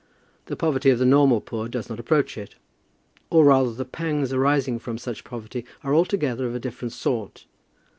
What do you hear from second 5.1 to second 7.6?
poverty are altogether of a different sort.